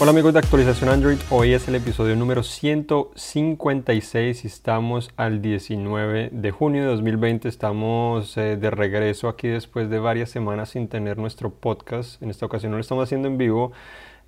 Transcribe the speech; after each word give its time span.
Hola 0.00 0.12
amigos 0.12 0.32
de 0.32 0.38
actualización 0.38 0.90
Android, 0.90 1.18
hoy 1.28 1.54
es 1.54 1.66
el 1.66 1.74
episodio 1.74 2.14
número 2.14 2.44
156 2.44 4.44
y 4.44 4.46
estamos 4.46 5.10
al 5.16 5.42
19 5.42 6.30
de 6.30 6.50
junio 6.52 6.82
de 6.82 6.88
2020, 6.90 7.48
estamos 7.48 8.36
eh, 8.36 8.56
de 8.56 8.70
regreso 8.70 9.26
aquí 9.26 9.48
después 9.48 9.90
de 9.90 9.98
varias 9.98 10.30
semanas 10.30 10.68
sin 10.68 10.86
tener 10.86 11.18
nuestro 11.18 11.50
podcast, 11.50 12.22
en 12.22 12.30
esta 12.30 12.46
ocasión 12.46 12.70
no 12.70 12.76
lo 12.76 12.82
estamos 12.82 13.02
haciendo 13.02 13.26
en 13.26 13.38
vivo, 13.38 13.72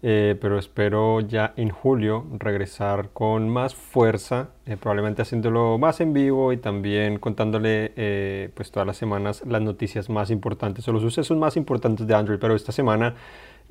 eh, 0.02 0.36
pero 0.40 0.58
espero 0.58 1.20
ya 1.20 1.54
en 1.56 1.70
julio 1.70 2.26
regresar 2.36 3.10
con 3.10 3.48
más 3.48 3.76
fuerza, 3.76 4.48
eh, 4.66 4.76
probablemente 4.76 5.22
haciéndolo 5.22 5.78
más 5.78 6.00
en 6.00 6.12
vivo 6.12 6.52
y 6.52 6.56
también 6.56 7.20
contándole 7.20 8.50
pues 8.56 8.72
todas 8.72 8.88
las 8.88 8.96
semanas 8.96 9.44
las 9.46 9.62
noticias 9.62 10.10
más 10.10 10.32
importantes 10.32 10.88
o 10.88 10.92
los 10.92 11.02
sucesos 11.02 11.38
más 11.38 11.56
importantes 11.56 12.08
de 12.08 12.14
Android, 12.16 12.40
pero 12.40 12.56
esta 12.56 12.72
semana 12.72 13.14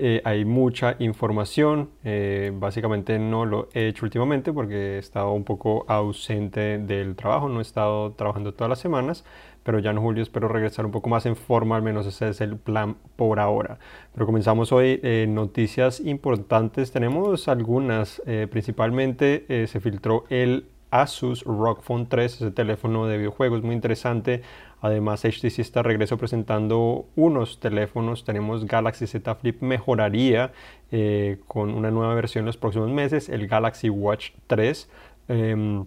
eh, 0.01 0.21
hay 0.23 0.45
mucha 0.45 0.95
información, 0.99 1.89
eh, 2.05 2.51
básicamente 2.53 3.19
no 3.19 3.45
lo 3.45 3.67
he 3.73 3.89
hecho 3.89 4.05
últimamente 4.05 4.53
porque 4.53 4.95
he 4.95 4.97
estado 4.97 5.33
un 5.33 5.43
poco 5.43 5.83
ausente 5.89 6.77
del 6.77 7.17
trabajo, 7.17 7.49
no 7.49 7.59
he 7.59 7.61
estado 7.61 8.13
trabajando 8.13 8.53
todas 8.53 8.69
las 8.69 8.79
semanas, 8.79 9.25
pero 9.63 9.79
ya 9.79 9.91
en 9.91 9.99
julio 9.99 10.23
espero 10.23 10.47
regresar 10.47 10.85
un 10.85 10.91
poco 10.91 11.09
más 11.09 11.25
en 11.25 11.35
forma, 11.35 11.75
al 11.75 11.81
menos 11.81 12.07
ese 12.07 12.29
es 12.29 12.39
el 12.39 12.55
plan 12.55 12.95
por 13.17 13.41
ahora. 13.41 13.77
Pero 14.13 14.25
comenzamos 14.25 14.71
hoy, 14.71 15.01
eh, 15.03 15.25
noticias 15.27 15.99
importantes, 15.99 16.93
tenemos 16.93 17.49
algunas, 17.49 18.21
principalmente 18.49 19.67
se 19.67 19.79
filtró 19.81 20.23
el 20.29 20.65
Asus 20.91 21.43
ROG 21.43 21.81
Phone 21.81 22.07
3, 22.07 22.33
ese 22.33 22.51
teléfono 22.51 23.07
de 23.07 23.17
videojuegos 23.17 23.63
muy 23.63 23.75
interesante. 23.75 24.41
Además, 24.81 25.23
HTC 25.23 25.59
está 25.59 25.83
regreso 25.83 26.17
presentando 26.17 27.05
unos 27.15 27.59
teléfonos. 27.59 28.23
Tenemos 28.23 28.65
Galaxy 28.65 29.07
Z 29.07 29.35
Flip 29.35 29.61
mejoraría 29.61 30.51
eh, 30.91 31.39
con 31.47 31.71
una 31.71 31.91
nueva 31.91 32.13
versión 32.15 32.43
en 32.43 32.45
los 32.47 32.57
próximos 32.57 32.89
meses. 32.89 33.29
El 33.29 33.47
Galaxy 33.47 33.89
Watch 33.89 34.31
3 34.47 34.89
em, 35.27 35.85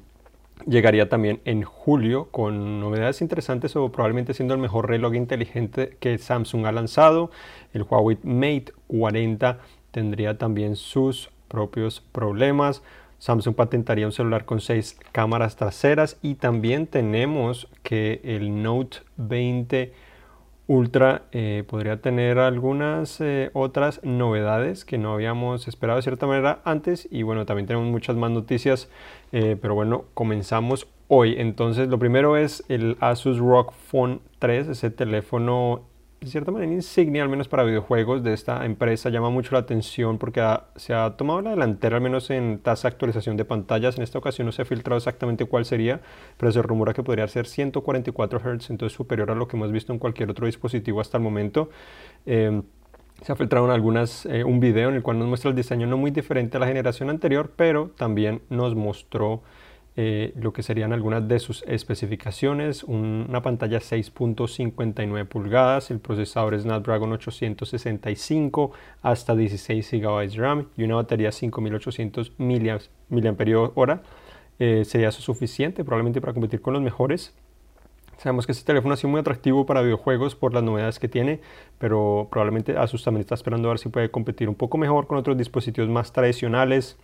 llegaría 0.67 1.09
también 1.09 1.41
en 1.45 1.63
julio 1.63 2.29
con 2.31 2.81
novedades 2.81 3.23
interesantes 3.23 3.75
o 3.77 3.91
probablemente 3.91 4.35
siendo 4.35 4.55
el 4.55 4.61
mejor 4.61 4.89
reloj 4.89 5.15
inteligente 5.15 5.97
que 5.99 6.19
Samsung 6.19 6.67
ha 6.67 6.73
lanzado. 6.73 7.31
El 7.73 7.83
Huawei 7.83 8.19
Mate 8.23 8.73
40 8.89 9.59
tendría 9.91 10.39
también 10.39 10.77
sus 10.77 11.31
propios 11.49 12.01
problemas. 12.01 12.83
Samsung 13.23 13.55
patentaría 13.55 14.05
un 14.05 14.11
celular 14.11 14.45
con 14.45 14.61
seis 14.61 14.99
cámaras 15.13 15.55
traseras 15.55 16.19
y 16.23 16.35
también 16.35 16.89
tenemos 16.89 17.69
que 17.85 18.21
el 18.25 18.65
Note 18.65 18.99
20 19.17 19.93
Ultra 20.67 21.23
eh, 21.31 21.63
podría 21.69 22.01
tener 22.01 22.41
algunas 22.41 23.21
eh, 23.21 23.51
otras 23.53 24.03
novedades 24.03 24.85
que 24.85 24.99
no 24.99 25.13
habíamos 25.13 25.69
esperado 25.69 25.99
de 25.99 26.03
cierta 26.03 26.27
manera 26.27 26.63
antes 26.65 27.07
y 27.13 27.23
bueno 27.23 27.47
también 27.47 27.69
tenemos 27.69 27.89
muchas 27.89 28.17
más 28.17 28.33
noticias 28.33 28.91
eh, 29.31 29.57
pero 29.63 29.77
bueno 29.77 30.07
comenzamos 30.15 30.89
hoy. 31.07 31.37
Entonces 31.39 31.87
lo 31.87 32.01
primero 32.01 32.37
es 32.37 32.65
el 32.69 32.97
Asus 32.99 33.39
ROG 33.39 33.73
Phone 33.73 34.21
3 34.41 34.67
ese 34.67 34.91
teléfono 34.91 35.83
de 36.23 36.31
cierta 36.31 36.53
manera 36.53 36.73
insignia, 36.73 37.25
al 37.25 37.29
menos 37.29 37.49
para 37.49 37.65
videojuegos 37.65 38.23
de 38.23 38.33
esta 38.33 38.65
empresa, 38.65 39.11
llama 39.11 39.29
mucho 39.29 39.53
la 39.53 39.59
atención 39.59 40.19
porque 40.19 40.41
se 40.77 40.95
ha 40.95 41.17
tomado 41.17 41.43
la 41.43 41.51
delantera, 41.51 41.97
al 41.97 42.03
menos 42.03 42.31
en 42.31 42.61
tasa 42.61 42.89
de 42.89 42.93
actualización 42.93 43.37
de 43.37 43.45
pantallas. 43.45 43.97
En 43.97 44.05
esta 44.05 44.19
ocasión 44.19 44.47
no 44.47 44.53
se 44.53 44.63
ha 44.63 44.65
filtrado 44.65 44.99
exactamente 44.99 45.47
cuál 45.47 45.65
sería, 45.65 46.01
pero 46.37 46.53
se 46.53 46.63
rumora 46.63 46.95
que 46.95 47.03
podría 47.03 47.27
ser 47.27 47.47
144 47.47 48.39
Hz, 48.39 48.71
entonces 48.71 48.97
superior 48.97 49.33
a 49.33 49.35
lo 49.35 49.49
que 49.49 49.57
hemos 49.57 49.73
visto 49.73 49.93
en 49.93 49.99
cualquier 49.99 50.31
otro 50.31 50.47
dispositivo 50.47 51.01
hasta 51.01 51.19
el 51.19 51.25
momento. 51.25 51.71
Em, 52.25 52.63
se 53.21 53.33
ha 53.33 53.37
filtrado 53.37 53.69
algunas, 53.73 54.25
eh, 54.27 54.45
un 54.45 54.61
video 54.61 54.91
en 54.91 54.95
el 54.95 55.03
cual 55.03 55.19
nos 55.19 55.27
muestra 55.27 55.51
el 55.51 55.57
diseño 55.57 55.89
no 55.89 55.97
muy 55.97 56.13
diferente 56.13 56.57
a 56.57 56.61
la 56.61 56.69
generación 56.69 57.11
anterior, 57.11 57.53
pero 57.57 57.91
también 57.97 58.43
nos 58.49 58.77
mostró 58.77 59.43
eh, 59.95 60.33
lo 60.37 60.55
que 60.55 60.63
serían 60.63 60.95
algunas 60.95 61.29
de 61.29 61.39
sus 61.39 61.63
especificaciones, 61.65 62.83
una 62.83 63.43
pantalla 63.43 63.79
6.59 63.79 65.27
pulgadas, 65.27 65.91
el 65.91 66.01
procesador 66.01 66.59
Snapdragon 66.59 67.13
865 67.13 68.73
hasta 69.03 69.37
16 69.37 69.91
GB 69.91 70.37
RAM 70.37 70.69
y 70.79 70.85
una 70.85 70.95
batería 70.95 71.31
5800 71.31 72.33
mAh. 72.39 72.81
Eh, 74.59 74.85
sería 74.85 75.09
eso 75.09 75.21
suficiente 75.21 75.85
probablemente 75.85 76.21
para 76.21 76.33
competir 76.33 76.63
con 76.63 76.73
los 76.73 76.83
mejores. 76.83 77.35
Sabemos 78.17 78.47
que 78.47 78.53
este 78.53 78.65
teléfono 78.65 78.95
ha 78.95 78.97
sido 78.97 79.11
muy 79.11 79.21
atractivo 79.21 79.67
para 79.67 79.83
videojuegos 79.83 80.37
por 80.37 80.55
las 80.55 80.63
novedades 80.63 80.99
que 80.99 81.09
tiene, 81.09 81.41
pero 81.79 82.29
probablemente 82.31 82.79
Asus 82.79 83.03
también 83.03 83.23
está 83.23 83.35
esperando 83.35 83.69
a 83.69 83.73
ver 83.73 83.79
si 83.79 83.89
puede 83.89 84.11
competir 84.11 84.49
un 84.49 84.55
poco 84.55 84.79
mejor 84.79 85.07
con 85.07 85.19
otros 85.19 85.37
dispositivos 85.37 85.91
más 85.91 86.13
tradicionales 86.13 86.97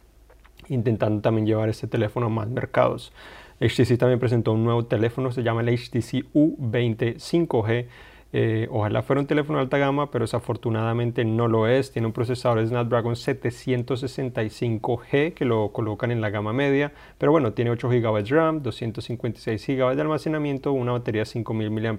intentando 0.70 1.20
también 1.20 1.46
llevar 1.46 1.68
este 1.68 1.86
teléfono 1.86 2.26
a 2.26 2.28
más 2.28 2.48
mercados. 2.48 3.12
HTC 3.60 3.98
también 3.98 4.20
presentó 4.20 4.52
un 4.52 4.64
nuevo 4.64 4.86
teléfono, 4.86 5.32
se 5.32 5.42
llama 5.42 5.62
el 5.62 5.68
HTC 5.68 6.32
U20 6.32 7.16
5G 7.16 7.86
eh, 8.30 8.68
ojalá 8.70 9.02
fuera 9.02 9.20
un 9.20 9.26
teléfono 9.26 9.58
de 9.58 9.62
alta 9.62 9.78
gama, 9.78 10.10
pero 10.10 10.24
desafortunadamente 10.24 11.24
no 11.24 11.48
lo 11.48 11.66
es. 11.66 11.92
Tiene 11.92 12.04
un 12.06 12.12
procesador 12.12 12.66
Snapdragon 12.66 13.14
765G 13.14 15.32
que 15.32 15.46
lo 15.46 15.72
colocan 15.72 16.10
en 16.10 16.20
la 16.20 16.28
gama 16.28 16.52
media, 16.52 16.92
pero 17.16 17.32
bueno, 17.32 17.54
tiene 17.54 17.70
8 17.70 17.88
GB 17.88 18.22
de 18.22 18.34
RAM, 18.34 18.62
256 18.62 19.66
GB 19.66 19.94
de 19.94 20.02
almacenamiento, 20.02 20.72
una 20.72 20.92
batería 20.92 21.22
de 21.22 21.26
5000 21.26 21.70
mAh, 21.70 21.98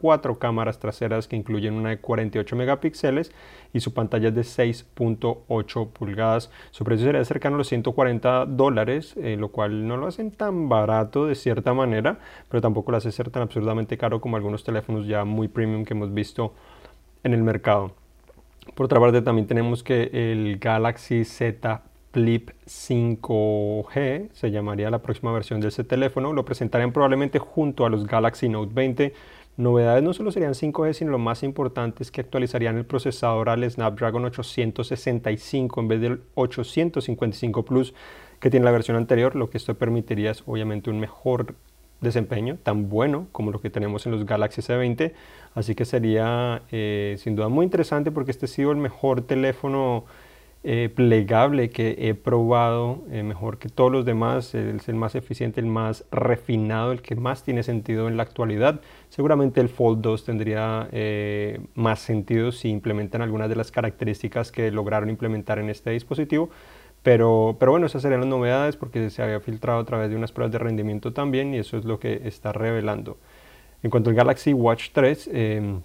cuatro 0.00 0.38
cámaras 0.38 0.78
traseras 0.78 1.26
que 1.26 1.34
incluyen 1.36 1.74
una 1.74 1.90
de 1.90 1.98
48 1.98 2.54
megapíxeles 2.54 3.32
y 3.72 3.80
su 3.80 3.92
pantalla 3.92 4.28
es 4.28 4.34
de 4.34 4.42
6.8 4.42 5.88
pulgadas. 5.88 6.50
Su 6.70 6.84
precio 6.84 7.06
sería 7.06 7.24
cercano 7.24 7.56
a 7.56 7.58
los 7.58 7.68
140 7.68 8.46
dólares, 8.46 9.14
eh, 9.16 9.36
lo 9.36 9.48
cual 9.48 9.88
no 9.88 9.96
lo 9.96 10.06
hacen 10.06 10.30
tan 10.30 10.68
barato 10.68 11.26
de 11.26 11.34
cierta 11.34 11.74
manera, 11.74 12.20
pero 12.48 12.60
tampoco 12.60 12.92
lo 12.92 12.98
hace 12.98 13.10
ser 13.10 13.30
tan 13.30 13.42
absurdamente 13.42 13.98
caro 13.98 14.20
como 14.20 14.36
algunos 14.36 14.62
teléfonos 14.62 15.06
ya 15.06 15.24
muy 15.24 15.48
premium 15.56 15.84
que 15.84 15.94
hemos 15.94 16.12
visto 16.12 16.52
en 17.24 17.32
el 17.32 17.42
mercado. 17.42 17.92
Por 18.74 18.86
otra 18.86 19.00
parte 19.00 19.22
también 19.22 19.46
tenemos 19.46 19.82
que 19.82 20.10
el 20.12 20.58
Galaxy 20.58 21.24
Z 21.24 21.82
Flip 22.12 22.50
5G 22.66 24.30
se 24.32 24.50
llamaría 24.50 24.90
la 24.90 25.02
próxima 25.02 25.32
versión 25.32 25.60
de 25.60 25.68
ese 25.68 25.84
teléfono. 25.84 26.32
Lo 26.32 26.44
presentarían 26.44 26.92
probablemente 26.92 27.38
junto 27.38 27.84
a 27.84 27.90
los 27.90 28.06
Galaxy 28.06 28.48
Note 28.48 28.72
20. 28.74 29.12
Novedades 29.58 30.02
no 30.02 30.14
solo 30.14 30.30
serían 30.30 30.54
5G, 30.54 30.94
sino 30.94 31.10
lo 31.10 31.18
más 31.18 31.42
importante 31.42 32.02
es 32.02 32.10
que 32.10 32.22
actualizarían 32.22 32.76
el 32.76 32.86
procesador 32.86 33.48
al 33.48 33.70
Snapdragon 33.70 34.24
865 34.24 35.80
en 35.80 35.88
vez 35.88 36.00
del 36.00 36.22
855 36.34 37.64
Plus 37.64 37.94
que 38.40 38.50
tiene 38.50 38.64
la 38.64 38.72
versión 38.72 38.96
anterior. 38.96 39.34
Lo 39.36 39.50
que 39.50 39.58
esto 39.58 39.74
permitiría 39.74 40.30
es 40.30 40.42
obviamente 40.46 40.90
un 40.90 41.00
mejor 41.00 41.54
desempeño 42.00 42.58
tan 42.62 42.88
bueno 42.88 43.26
como 43.32 43.50
lo 43.50 43.60
que 43.60 43.70
tenemos 43.70 44.06
en 44.06 44.12
los 44.12 44.26
Galaxy 44.26 44.60
S20 44.60 45.12
así 45.54 45.74
que 45.74 45.84
sería 45.84 46.62
eh, 46.70 47.16
sin 47.18 47.36
duda 47.36 47.48
muy 47.48 47.64
interesante 47.64 48.10
porque 48.10 48.30
este 48.30 48.46
ha 48.46 48.48
sido 48.48 48.72
el 48.72 48.76
mejor 48.78 49.22
teléfono 49.22 50.04
eh, 50.68 50.90
plegable 50.92 51.70
que 51.70 51.96
he 51.98 52.14
probado 52.14 53.04
eh, 53.10 53.22
mejor 53.22 53.58
que 53.58 53.68
todos 53.68 53.92
los 53.92 54.04
demás. 54.04 54.52
Es 54.52 54.88
el 54.88 54.96
más 54.96 55.14
eficiente 55.14 55.60
el 55.60 55.66
más 55.66 56.04
refinado 56.10 56.90
el 56.90 57.02
que 57.02 57.14
más 57.14 57.44
tiene 57.44 57.62
sentido 57.62 58.08
en 58.08 58.16
la 58.16 58.24
actualidad. 58.24 58.80
Seguramente 59.08 59.60
el 59.60 59.68
Fold 59.68 60.00
2 60.00 60.24
tendría 60.24 60.88
más 61.74 62.00
sentido 62.00 62.50
si 62.50 62.68
implementan 62.68 63.22
algunas 63.22 63.48
de 63.48 63.54
las 63.54 63.70
características 63.70 64.50
que 64.50 64.72
lograron 64.72 65.08
implementar 65.08 65.60
en 65.60 65.70
este 65.70 65.90
dispositivo 65.90 66.50
pero, 67.06 67.54
pero 67.60 67.70
bueno, 67.70 67.86
esas 67.86 68.02
serían 68.02 68.22
las 68.22 68.28
novedades 68.28 68.76
porque 68.76 69.10
se 69.10 69.22
había 69.22 69.38
filtrado 69.38 69.78
a 69.78 69.84
través 69.84 70.10
de 70.10 70.16
unas 70.16 70.32
pruebas 70.32 70.50
de 70.50 70.58
rendimiento 70.58 71.12
también 71.12 71.54
y 71.54 71.58
eso 71.58 71.76
es 71.76 71.84
lo 71.84 72.00
que 72.00 72.22
está 72.24 72.50
revelando. 72.50 73.16
En 73.84 73.92
cuanto 73.92 74.10
al 74.10 74.16
Galaxy 74.16 74.52
Watch 74.52 74.88
3, 74.92 75.30
em, 75.32 75.82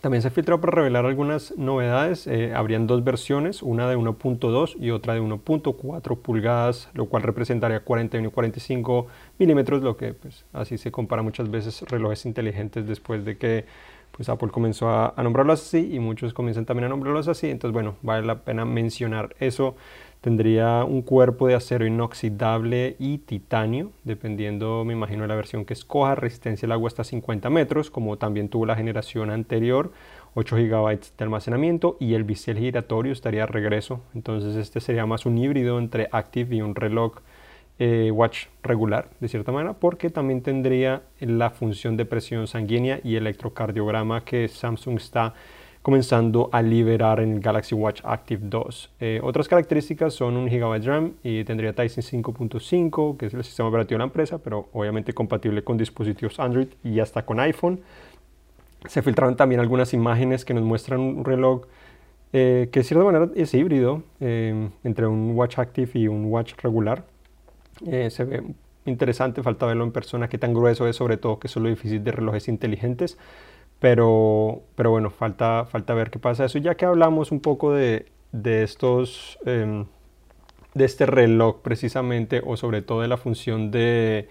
también 0.00 0.22
se 0.22 0.30
filtró 0.30 0.58
para 0.58 0.72
revelar 0.72 1.04
algunas 1.04 1.54
novedades. 1.58 2.26
Eh, 2.26 2.54
habrían 2.54 2.86
dos 2.86 3.04
versiones, 3.04 3.62
una 3.62 3.86
de 3.86 3.98
1.2 3.98 4.76
y 4.80 4.92
otra 4.92 5.12
de 5.12 5.20
1.4 5.20 6.16
pulgadas, 6.16 6.88
lo 6.94 7.04
cual 7.04 7.22
representaría 7.22 7.80
41 7.80 8.28
y 8.28 8.30
45 8.30 9.08
milímetros, 9.38 9.82
lo 9.82 9.98
que 9.98 10.14
pues, 10.14 10.46
así 10.54 10.78
se 10.78 10.90
compara 10.90 11.20
muchas 11.20 11.50
veces 11.50 11.82
relojes 11.82 12.24
inteligentes 12.24 12.86
después 12.86 13.26
de 13.26 13.36
que 13.36 13.66
pues 14.12 14.30
Apple 14.30 14.48
comenzó 14.48 14.88
a, 14.88 15.12
a 15.14 15.22
nombrarlos 15.22 15.60
así 15.60 15.90
y 15.92 15.98
muchos 15.98 16.32
comienzan 16.32 16.64
también 16.64 16.86
a 16.86 16.88
nombrarlos 16.88 17.28
así. 17.28 17.50
Entonces, 17.50 17.74
bueno, 17.74 17.96
vale 18.00 18.26
la 18.26 18.38
pena 18.38 18.64
mencionar 18.64 19.36
eso. 19.38 19.76
Tendría 20.20 20.84
un 20.84 21.02
cuerpo 21.02 21.46
de 21.46 21.54
acero 21.54 21.86
inoxidable 21.86 22.96
y 22.98 23.18
titanio, 23.18 23.92
dependiendo, 24.04 24.84
me 24.84 24.92
imagino, 24.92 25.22
de 25.22 25.28
la 25.28 25.36
versión 25.36 25.64
que 25.64 25.74
escoja. 25.74 26.14
Resistencia 26.14 26.66
al 26.66 26.72
agua 26.72 26.88
hasta 26.88 27.04
50 27.04 27.48
metros, 27.50 27.90
como 27.90 28.16
también 28.16 28.48
tuvo 28.48 28.66
la 28.66 28.74
generación 28.74 29.30
anterior. 29.30 29.92
8 30.34 30.56
GB 30.56 31.00
de 31.16 31.24
almacenamiento 31.24 31.96
y 31.98 32.12
el 32.12 32.24
bisel 32.24 32.58
giratorio 32.58 33.12
estaría 33.12 33.44
a 33.44 33.46
regreso. 33.46 34.00
Entonces 34.14 34.56
este 34.56 34.80
sería 34.80 35.06
más 35.06 35.24
un 35.24 35.38
híbrido 35.38 35.78
entre 35.78 36.08
Active 36.12 36.56
y 36.56 36.60
un 36.60 36.74
reloj 36.74 37.20
eh, 37.78 38.10
watch 38.10 38.46
regular, 38.62 39.08
de 39.20 39.28
cierta 39.28 39.52
manera, 39.52 39.74
porque 39.74 40.10
también 40.10 40.42
tendría 40.42 41.02
la 41.20 41.50
función 41.50 41.96
de 41.96 42.04
presión 42.04 42.46
sanguínea 42.46 43.00
y 43.02 43.16
electrocardiograma 43.16 44.24
que 44.24 44.48
Samsung 44.48 44.96
está 44.96 45.34
comenzando 45.86 46.48
a 46.50 46.62
liberar 46.62 47.20
en 47.20 47.34
el 47.34 47.38
Galaxy 47.38 47.76
Watch 47.76 48.00
Active 48.02 48.40
2. 48.42 48.90
Eh, 48.98 49.20
otras 49.22 49.46
características 49.46 50.14
son 50.14 50.36
un 50.36 50.48
GB 50.48 50.84
RAM 50.84 51.12
y 51.22 51.44
tendría 51.44 51.76
Tyson 51.76 52.02
5.5, 52.02 53.16
que 53.16 53.26
es 53.26 53.34
el 53.34 53.44
sistema 53.44 53.68
operativo 53.68 53.94
de 53.94 53.98
la 53.98 54.06
empresa, 54.06 54.38
pero 54.38 54.68
obviamente 54.72 55.12
compatible 55.12 55.62
con 55.62 55.76
dispositivos 55.76 56.40
Android 56.40 56.66
y 56.82 56.98
hasta 56.98 57.24
con 57.24 57.38
iPhone. 57.38 57.78
Se 58.88 59.00
filtraron 59.00 59.36
también 59.36 59.60
algunas 59.60 59.94
imágenes 59.94 60.44
que 60.44 60.54
nos 60.54 60.64
muestran 60.64 60.98
un 60.98 61.24
reloj 61.24 61.66
eh, 62.32 62.68
que 62.72 62.80
de 62.80 62.84
cierta 62.84 63.04
manera 63.04 63.30
es 63.36 63.54
híbrido 63.54 64.02
eh, 64.18 64.68
entre 64.82 65.06
un 65.06 65.36
Watch 65.36 65.60
Active 65.60 65.88
y 65.94 66.08
un 66.08 66.24
Watch 66.24 66.54
regular. 66.64 67.04
se 67.84 68.24
ve 68.24 68.42
interesante, 68.86 69.40
falta 69.44 69.66
verlo 69.66 69.84
en 69.84 69.92
persona, 69.92 70.28
qué 70.28 70.36
tan 70.36 70.52
grueso 70.52 70.88
es, 70.88 70.96
sobre 70.96 71.16
todo 71.16 71.38
que 71.38 71.46
es 71.46 71.54
lo 71.54 71.68
difícil 71.68 72.02
de 72.02 72.10
relojes 72.10 72.48
inteligentes. 72.48 73.18
Pero, 73.78 74.62
pero 74.74 74.90
bueno, 74.90 75.10
falta, 75.10 75.66
falta 75.66 75.94
ver 75.94 76.10
qué 76.10 76.18
pasa 76.18 76.44
eso. 76.46 76.58
Ya 76.58 76.76
que 76.76 76.86
hablamos 76.86 77.30
un 77.32 77.40
poco 77.40 77.72
de, 77.72 78.06
de 78.32 78.62
estos, 78.62 79.38
em, 79.44 79.86
de 80.74 80.84
este 80.84 81.06
reloj 81.06 81.60
precisamente, 81.62 82.42
o 82.44 82.56
sobre 82.56 82.82
todo 82.82 83.02
de 83.02 83.08
la 83.08 83.16
función 83.16 83.70
de 83.70 84.28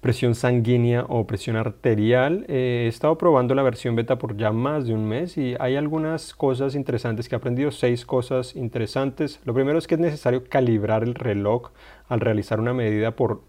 presión 0.00 0.34
sanguínea 0.34 1.04
o 1.08 1.26
presión 1.26 1.56
arterial, 1.56 2.46
eh, 2.48 2.84
he 2.86 2.88
estado 2.88 3.18
probando 3.18 3.54
la 3.54 3.62
versión 3.62 3.96
beta 3.96 4.16
por 4.18 4.36
ya 4.36 4.50
más 4.50 4.86
de 4.86 4.94
un 4.94 5.06
mes 5.06 5.36
y 5.36 5.56
hay 5.60 5.76
algunas 5.76 6.34
cosas 6.34 6.74
interesantes 6.74 7.28
que 7.28 7.34
he 7.34 7.38
aprendido, 7.38 7.70
seis 7.70 8.06
cosas 8.06 8.56
interesantes. 8.56 9.40
Lo 9.44 9.52
primero 9.52 9.78
es 9.78 9.86
que 9.86 9.96
es 9.96 10.00
necesario 10.00 10.44
calibrar 10.48 11.02
el 11.02 11.14
reloj 11.14 11.70
al 12.08 12.20
realizar 12.20 12.60
una 12.60 12.72
medida 12.72 13.10
por 13.12 13.42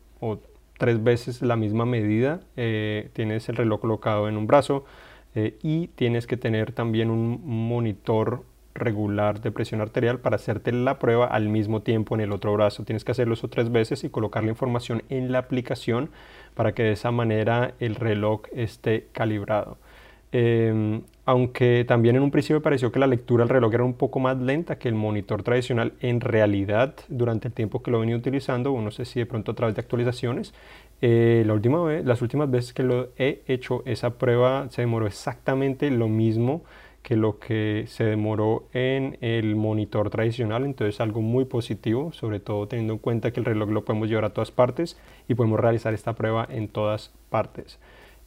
tres 0.77 1.01
veces 1.01 1.41
la 1.41 1.55
misma 1.55 1.85
medida. 1.85 2.41
Eh, 2.57 3.09
tienes 3.13 3.47
el 3.47 3.55
reloj 3.55 3.79
colocado 3.79 4.27
en 4.27 4.35
un 4.35 4.45
brazo 4.47 4.83
eh, 5.35 5.57
y 5.61 5.87
tienes 5.87 6.27
que 6.27 6.37
tener 6.37 6.71
también 6.71 7.09
un 7.09 7.41
monitor 7.43 8.43
regular 8.73 9.41
de 9.41 9.51
presión 9.51 9.81
arterial 9.81 10.19
para 10.19 10.37
hacerte 10.37 10.71
la 10.71 10.97
prueba 10.99 11.25
al 11.27 11.49
mismo 11.49 11.81
tiempo 11.81 12.15
en 12.15 12.21
el 12.21 12.31
otro 12.31 12.53
brazo. 12.53 12.83
Tienes 12.83 13.03
que 13.03 13.11
hacerlo 13.11 13.33
eso 13.33 13.49
tres 13.49 13.71
veces 13.71 14.03
y 14.03 14.09
colocar 14.09 14.43
la 14.43 14.49
información 14.49 15.03
en 15.09 15.31
la 15.31 15.39
aplicación 15.39 16.09
para 16.55 16.73
que 16.73 16.83
de 16.83 16.91
esa 16.93 17.11
manera 17.11 17.73
el 17.79 17.95
reloj 17.95 18.43
esté 18.53 19.07
calibrado. 19.11 19.77
Em, 20.33 21.01
aunque 21.25 21.83
también 21.85 22.15
en 22.15 22.23
un 22.23 22.31
principio 22.31 22.61
pareció 22.61 22.91
que 22.91 22.99
la 22.99 23.07
lectura 23.07 23.43
del 23.43 23.49
reloj 23.49 23.73
era 23.73 23.83
un 23.83 23.93
poco 23.95 24.19
más 24.19 24.37
lenta 24.37 24.77
que 24.77 24.87
el 24.87 24.95
monitor 24.95 25.43
tradicional, 25.43 25.93
en 25.99 26.21
realidad 26.21 26.95
durante 27.09 27.49
el 27.49 27.53
tiempo 27.53 27.83
que 27.83 27.91
lo 27.91 27.99
venía 27.99 28.15
utilizando, 28.15 28.71
o 28.71 28.81
no 28.81 28.91
sé 28.91 29.05
si 29.05 29.19
de 29.19 29.25
pronto 29.25 29.51
a 29.51 29.55
través 29.55 29.75
de 29.75 29.81
actualizaciones, 29.81 30.53
eh, 31.01 31.43
la 31.45 31.53
última 31.53 31.83
vez, 31.83 32.05
las 32.05 32.21
últimas 32.21 32.49
veces 32.49 32.73
que 32.73 32.83
lo 32.83 33.09
he 33.17 33.41
hecho 33.47 33.81
esa 33.85 34.17
prueba 34.17 34.67
se 34.69 34.81
demoró 34.81 35.07
exactamente 35.07 35.89
lo 35.89 36.07
mismo 36.07 36.63
que 37.01 37.15
lo 37.15 37.39
que 37.39 37.85
se 37.87 38.03
demoró 38.03 38.67
en 38.73 39.17
el 39.21 39.55
monitor 39.55 40.11
tradicional, 40.11 40.65
entonces 40.65 41.01
algo 41.01 41.21
muy 41.21 41.45
positivo, 41.45 42.11
sobre 42.11 42.39
todo 42.39 42.67
teniendo 42.67 42.93
en 42.93 42.99
cuenta 42.99 43.31
que 43.31 43.39
el 43.39 43.45
reloj 43.45 43.69
lo 43.71 43.85
podemos 43.85 44.07
llevar 44.07 44.25
a 44.25 44.29
todas 44.29 44.51
partes 44.51 44.99
y 45.27 45.33
podemos 45.33 45.59
realizar 45.59 45.93
esta 45.93 46.13
prueba 46.13 46.47
en 46.49 46.67
todas 46.67 47.11
partes. 47.29 47.79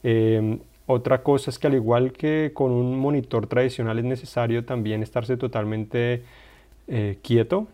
Em, 0.03 0.59
otra 0.87 1.23
cosa 1.23 1.50
es 1.50 1.59
que 1.59 1.69
al 1.69 1.75
igual 1.75 2.12
que 2.12 2.50
con 2.53 2.73
un 2.73 2.99
monitor 2.99 3.47
tradicional 3.47 3.99
es 3.99 4.05
necesario 4.05 4.65
también 4.65 5.03
estarse 5.03 5.37
totalmente 5.37 6.23
eh, 6.88 7.19
quieto. 7.23 7.69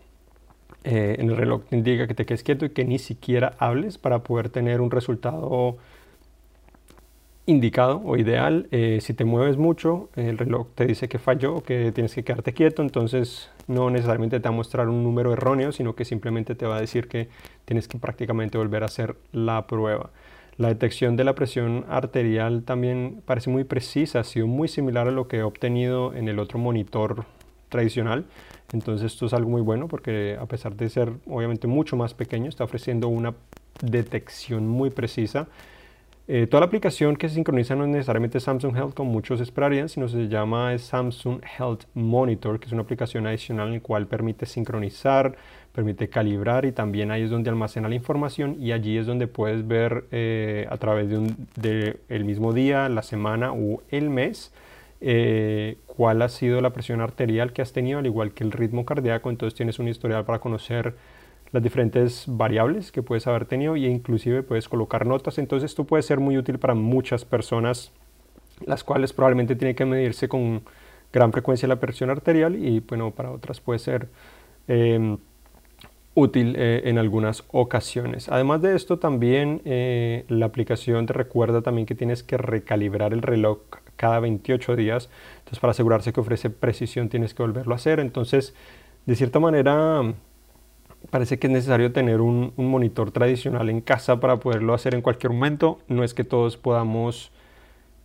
Eh, 0.83 1.17
en 1.19 1.29
el 1.29 1.37
reloj 1.37 1.63
te 1.69 1.75
indica 1.75 2.07
que 2.07 2.15
te 2.15 2.25
quedes 2.25 2.43
quieto 2.43 2.65
y 2.65 2.69
que 2.69 2.85
ni 2.85 2.97
siquiera 2.97 3.55
hables 3.59 3.97
para 3.97 4.23
poder 4.23 4.49
tener 4.49 4.81
un 4.81 4.89
resultado 4.89 5.77
indicado 7.45 8.01
o 8.03 8.17
ideal. 8.17 8.67
Eh, 8.71 8.99
si 9.01 9.13
te 9.13 9.25
mueves 9.25 9.57
mucho, 9.57 10.09
el 10.15 10.37
reloj 10.37 10.67
te 10.75 10.85
dice 10.85 11.07
que 11.07 11.19
falló, 11.19 11.61
que 11.61 11.91
tienes 11.91 12.15
que 12.15 12.23
quedarte 12.23 12.53
quieto, 12.53 12.81
entonces 12.81 13.49
no 13.67 13.89
necesariamente 13.89 14.39
te 14.39 14.49
va 14.49 14.53
a 14.53 14.57
mostrar 14.57 14.89
un 14.89 15.03
número 15.03 15.33
erróneo, 15.33 15.71
sino 15.71 15.95
que 15.95 16.05
simplemente 16.05 16.55
te 16.55 16.65
va 16.65 16.77
a 16.77 16.81
decir 16.81 17.07
que 17.07 17.29
tienes 17.65 17.87
que 17.87 17.99
prácticamente 17.99 18.57
volver 18.57 18.83
a 18.83 18.87
hacer 18.87 19.15
la 19.31 19.67
prueba. 19.67 20.09
La 20.57 20.67
detección 20.67 21.15
de 21.15 21.23
la 21.23 21.33
presión 21.33 21.85
arterial 21.89 22.63
también 22.63 23.21
parece 23.25 23.49
muy 23.49 23.63
precisa, 23.63 24.19
ha 24.19 24.23
sido 24.23 24.47
muy 24.47 24.67
similar 24.67 25.07
a 25.07 25.11
lo 25.11 25.27
que 25.27 25.37
he 25.37 25.43
obtenido 25.43 26.13
en 26.13 26.27
el 26.27 26.39
otro 26.39 26.59
monitor 26.59 27.25
tradicional. 27.71 28.25
Entonces 28.71 29.11
esto 29.11 29.25
es 29.25 29.33
algo 29.33 29.49
muy 29.49 29.61
bueno 29.61 29.87
porque 29.87 30.37
a 30.39 30.45
pesar 30.45 30.75
de 30.75 30.87
ser 30.89 31.11
obviamente 31.25 31.65
mucho 31.65 31.95
más 31.95 32.13
pequeño, 32.13 32.49
está 32.49 32.63
ofreciendo 32.63 33.07
una 33.07 33.33
detección 33.81 34.67
muy 34.67 34.91
precisa 34.91 35.47
eh, 36.33 36.47
toda 36.47 36.61
la 36.61 36.67
aplicación 36.67 37.17
que 37.17 37.27
se 37.27 37.35
sincroniza 37.35 37.75
no 37.75 37.83
es 37.83 37.89
necesariamente 37.89 38.39
Samsung 38.39 38.73
Health 38.73 38.93
como 38.93 39.11
muchos 39.11 39.41
esperarían, 39.41 39.89
sino 39.89 40.07
se 40.07 40.29
llama 40.29 40.77
Samsung 40.77 41.41
Health 41.43 41.83
Monitor, 41.93 42.57
que 42.57 42.67
es 42.67 42.71
una 42.71 42.83
aplicación 42.83 43.27
adicional 43.27 43.67
en 43.67 43.73
la 43.73 43.79
cual 43.81 44.07
permite 44.07 44.45
sincronizar, 44.45 45.35
permite 45.73 46.09
calibrar 46.09 46.63
y 46.65 46.71
también 46.71 47.11
ahí 47.11 47.23
es 47.23 47.31
donde 47.31 47.49
almacena 47.49 47.89
la 47.89 47.95
información 47.95 48.55
y 48.59 48.71
allí 48.71 48.97
es 48.97 49.07
donde 49.07 49.27
puedes 49.27 49.67
ver 49.67 50.05
eh, 50.11 50.67
a 50.69 50.77
través 50.77 51.09
de, 51.09 51.17
un, 51.17 51.49
el 52.07 52.23
mismo 52.23 52.53
día, 52.53 52.87
la 52.87 53.01
semana 53.01 53.51
o 53.51 53.81
el 53.89 54.09
mes 54.09 54.53
eh, 55.01 55.77
cuál 55.87 56.21
ha 56.21 56.29
sido 56.29 56.61
la 56.61 56.71
presión 56.71 57.01
arterial 57.01 57.53
que 57.53 57.61
has 57.61 57.73
tenido, 57.73 57.99
al 57.99 58.05
igual 58.05 58.33
que 58.33 58.43
el 58.43 58.51
ritmo 58.51 58.85
cardíaco. 58.85 59.29
Entonces 59.29 59.55
tienes 59.55 59.79
un 59.79 59.87
historial 59.87 60.25
para 60.25 60.39
conocer 60.39 60.95
las 61.51 61.61
diferentes 61.61 62.25
variables 62.27 62.91
que 62.91 63.03
puedes 63.03 63.27
haber 63.27 63.45
tenido 63.45 63.75
e 63.75 63.79
inclusive 63.79 64.43
puedes 64.43 64.69
colocar 64.69 65.05
notas. 65.05 65.37
Entonces 65.37 65.71
esto 65.71 65.83
puede 65.83 66.03
ser 66.03 66.19
muy 66.19 66.37
útil 66.37 66.59
para 66.59 66.75
muchas 66.75 67.25
personas, 67.25 67.91
las 68.65 68.83
cuales 68.83 69.11
probablemente 69.11 69.55
tienen 69.55 69.75
que 69.75 69.85
medirse 69.85 70.29
con 70.29 70.61
gran 71.11 71.31
frecuencia 71.31 71.67
la 71.67 71.79
presión 71.79 72.09
arterial 72.09 72.55
y 72.55 72.79
bueno, 72.79 73.11
para 73.11 73.31
otras 73.31 73.59
puede 73.59 73.79
ser 73.79 74.07
em, 74.67 75.17
útil 76.13 76.55
eh, 76.57 76.83
en 76.85 76.97
algunas 76.97 77.43
ocasiones. 77.51 78.29
Además 78.29 78.61
de 78.61 78.75
esto 78.75 78.99
también 78.99 79.61
eh, 79.65 80.25
la 80.29 80.45
aplicación 80.45 81.05
te 81.05 81.13
recuerda 81.13 81.61
también 81.61 81.85
que 81.85 81.95
tienes 81.95 82.23
que 82.23 82.37
recalibrar 82.37 83.13
el 83.13 83.21
reloj 83.21 83.59
cada 83.95 84.19
28 84.19 84.75
días. 84.75 85.09
Entonces 85.39 85.59
para 85.59 85.71
asegurarse 85.71 86.13
que 86.13 86.19
ofrece 86.19 86.49
precisión 86.49 87.09
tienes 87.09 87.33
que 87.33 87.43
volverlo 87.43 87.73
a 87.73 87.77
hacer. 87.77 87.99
Entonces 87.99 88.53
de 89.05 89.15
cierta 89.15 89.39
manera 89.39 90.03
parece 91.09 91.39
que 91.39 91.47
es 91.47 91.53
necesario 91.53 91.91
tener 91.91 92.21
un, 92.21 92.53
monitor 92.57 93.11
tradicional 93.11 93.69
en 93.69 93.81
casa 93.81 94.19
para 94.19 94.37
poderlo 94.37 94.73
hacer 94.73 94.93
en 94.93 95.01
cualquier 95.01 95.33
momento. 95.33 95.79
No 95.87 96.03
es 96.03 96.13
que 96.13 96.23
todos 96.23 96.57
podamos 96.57 97.31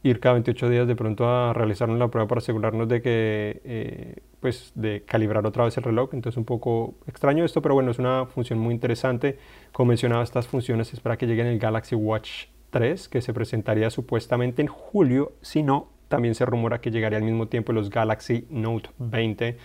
ir 0.02 0.20
cada 0.20 0.34
28 0.34 0.70
días 0.70 0.88
de 0.88 0.96
pronto 0.96 1.28
a 1.28 1.52
realizar 1.52 1.90
una 1.90 2.08
prueba 2.08 2.28
para 2.28 2.38
asegurarnos 2.38 2.88
de 2.88 3.02
que, 3.02 3.60
eh, 3.64 4.16
pues, 4.40 4.72
de 4.74 5.02
calibrar 5.04 5.46
otra 5.46 5.64
vez 5.64 5.76
el 5.76 5.84
reloj. 5.84 6.10
Entonces, 6.14 6.36
un 6.38 6.44
poco 6.44 6.94
extraño 7.06 7.44
esto, 7.44 7.60
pero 7.60 7.74
bueno, 7.74 7.90
es 7.90 7.98
una 7.98 8.26
función 8.26 8.58
muy 8.58 8.72
interesante. 8.72 9.38
Como 9.72 9.88
mencionaba, 9.88 10.22
estas 10.22 10.46
funciones 10.46 10.92
es 10.92 11.00
para 11.00 11.16
que 11.16 11.26
lleguen 11.26 11.46
el 11.46 11.58
Galaxy 11.58 11.96
Watch 11.96 12.46
3, 12.78 13.08
que 13.08 13.20
se 13.22 13.32
presentaría 13.32 13.90
supuestamente 13.90 14.62
en 14.62 14.68
julio. 14.68 15.32
Si 15.40 15.62
no, 15.62 15.88
también 16.08 16.34
se 16.34 16.44
rumora 16.44 16.80
que 16.80 16.90
llegaría 16.90 17.18
al 17.18 17.24
mismo 17.24 17.48
tiempo 17.48 17.72
los 17.72 17.90
Galaxy 17.90 18.46
Note 18.50 18.90
20 18.98 19.56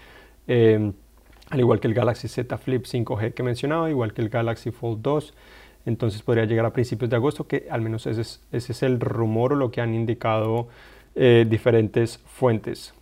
al 1.51 1.60
igual 1.60 1.82
que 1.82 1.88
el 1.88 1.94
Galaxy 1.94 2.30
Z 2.30 2.58
Flip 2.58 2.86
5G 2.86 3.34
que 3.34 3.44
mencionaba, 3.44 3.89
igual 3.89 4.13
que 4.13 4.22
el 4.22 4.30
Galaxy 4.30 4.72
Fold 4.72 5.01
2. 5.01 5.34
Entonces 5.86 6.22
podría 6.22 6.46
llegar 6.46 6.65
a 6.65 6.72
principios 6.72 7.10
de 7.10 7.18
agosto, 7.18 7.46
que 7.46 7.68
al 7.70 7.82
menos 7.82 8.08
ese 8.08 8.22
es, 8.51 8.84
el 8.84 9.00
rumor 9.00 9.53
o 9.53 9.56
lo 9.56 9.70
que 9.70 9.82
han 9.82 9.94
indicado 9.94 10.70
eh, 11.15 11.46
diferentes 11.48 12.20
fuentes. 12.25 12.94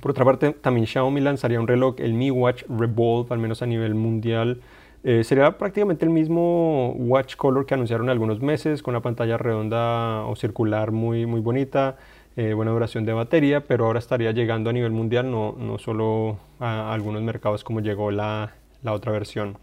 Por 0.00 0.10
otra 0.10 0.24
parte, 0.24 0.52
también 0.52 0.86
Xiaomi 0.86 1.20
lanzaría 1.20 1.60
un 1.60 1.68
reloj, 1.68 1.96
el 1.98 2.14
Mi 2.14 2.30
Watch 2.30 2.64
Revolve, 2.68 3.32
al 3.32 3.38
menos 3.38 3.62
a 3.62 3.66
nivel 3.66 3.94
mundial. 3.94 4.60
Eh, 5.04 5.22
sería 5.24 5.56
prácticamente 5.58 6.04
el 6.04 6.10
mismo 6.10 6.92
Watch 6.92 7.36
Color 7.36 7.66
que 7.66 7.74
anunciaron 7.74 8.10
algunos 8.10 8.40
meses, 8.40 8.82
con 8.82 8.94
una 8.94 9.02
pantalla 9.02 9.38
redonda 9.38 10.24
o 10.26 10.36
circular 10.36 10.90
muy, 10.90 11.26
muy 11.26 11.40
bonita. 11.40 11.96
Eh, 12.36 12.52
buena 12.52 12.70
duración 12.70 13.04
de 13.04 13.12
batería, 13.12 13.64
pero 13.64 13.86
ahora 13.86 13.98
estaría 13.98 14.30
llegando 14.30 14.70
a 14.70 14.72
nivel 14.72 14.92
mundial, 14.92 15.30
no, 15.30 15.56
no 15.58 15.78
solo 15.78 16.38
a 16.60 16.92
algunos 16.92 17.22
mercados 17.22 17.64
como 17.64 17.80
llegó 17.80 18.12
la, 18.12 18.54
la 18.82 18.92
otra 18.92 19.10
versión. 19.10 19.58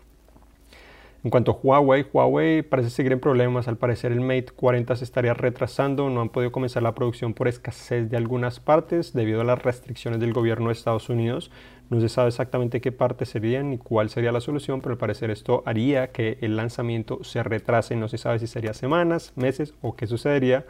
En 1.25 1.32
cuanto 1.32 1.54
a 1.54 1.56
Huawei, 1.56 2.06
Huawei 2.13 2.62
parece 2.62 2.92
seguir 2.92 3.12
en 3.12 3.20
problemas. 3.20 3.68
Al 3.68 3.77
parecer 3.77 4.12
el 4.12 4.22
Mate 4.22 4.51
40 4.56 4.96
se 4.96 5.04
estaría 5.04 5.34
retrasando. 5.34 6.08
No 6.12 6.22
han 6.22 6.30
podido 6.30 6.51
comenzar 6.51 6.84
la 6.84 6.94
producción 6.94 7.34
por 7.34 7.48
escasez 7.48 8.12
de 8.12 8.18
algunas 8.18 8.60
partes 8.60 9.12
debido 9.12 9.42
a 9.42 9.44
las 9.44 9.63
restricciones 9.63 10.20
del 10.20 10.34
gobierno 10.34 10.68
de 10.68 10.74
Estados 10.74 11.10
Unidos. 11.10 11.50
No 11.89 12.01
se 12.01 12.10
sabe 12.10 12.30
exactamente 12.30 12.82
qué 12.82 12.92
partes 12.92 13.30
serían 13.30 13.70
ni 13.70 13.77
cuál 13.77 14.10
sería 14.10 14.32
la 14.32 14.42
solución, 14.42 14.82
pero 14.82 14.94
al 14.94 14.98
parecer 14.98 15.30
esto 15.30 15.63
haría 15.65 16.12
que 16.12 16.38
el 16.42 16.56
lanzamiento 16.56 17.24
se 17.24 17.44
retrase. 17.44 17.96
No 17.96 18.08
se 18.08 18.18
sabe 18.18 18.39
si 18.39 18.48
sería 18.48 18.74
semanas, 18.74 19.34
meses 19.36 19.74
o 19.82 19.96
qué 19.96 20.08
sucedería 20.08 20.65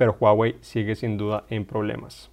pero 0.00 0.16
Huawei 0.18 0.56
sigue 0.62 0.96
sin 0.96 1.18
duda 1.18 1.44
en 1.50 1.66
problemas. 1.66 2.30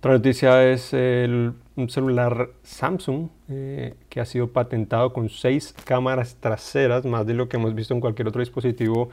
Otra 0.00 0.12
noticia 0.12 0.70
es 0.70 0.92
el, 0.92 1.54
un 1.76 1.88
celular 1.88 2.50
Samsung 2.62 3.30
eh, 3.48 3.94
que 4.10 4.20
ha 4.20 4.26
sido 4.26 4.52
patentado 4.52 5.14
con 5.14 5.30
seis 5.30 5.74
cámaras 5.86 6.36
traseras, 6.38 7.06
más 7.06 7.26
de 7.26 7.32
lo 7.32 7.48
que 7.48 7.56
hemos 7.56 7.74
visto 7.74 7.94
en 7.94 8.00
cualquier 8.00 8.28
otro 8.28 8.40
dispositivo 8.40 9.08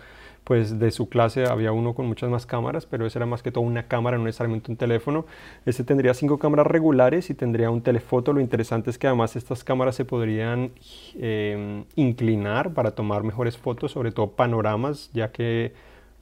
pues 0.47 0.79
de 0.79 0.91
su 0.91 1.09
clase 1.09 1.45
había 1.45 1.73
uno 1.73 1.93
con 1.93 2.05
muchas 2.05 2.29
más 2.29 2.45
cámaras, 2.45 2.85
pero 2.85 3.05
ese 3.05 3.19
era 3.19 3.25
más 3.25 3.43
que 3.43 3.51
todo 3.51 3.65
una 3.65 3.89
cámara, 3.89 4.17
no 4.17 4.23
necesariamente 4.23 4.71
un 4.71 4.77
teléfono. 4.77 5.25
Este 5.65 5.83
tendría 5.83 6.13
cinco 6.13 6.39
cámaras 6.39 6.67
regulares 6.67 7.29
y 7.29 7.33
tendría 7.33 7.69
un 7.69 7.81
telefoto. 7.81 8.31
Lo 8.31 8.39
interesante 8.39 8.89
es 8.89 8.97
que 8.97 9.07
además 9.07 9.35
estas 9.35 9.65
cámaras 9.65 9.95
se 9.95 10.05
podrían 10.05 10.71
em, 11.15 11.83
inclinar 11.97 12.73
para 12.73 12.91
tomar 12.91 13.23
mejores 13.23 13.57
fotos, 13.57 13.91
sobre 13.91 14.13
todo 14.13 14.31
panoramas, 14.31 15.11
ya 15.11 15.33
que 15.33 15.73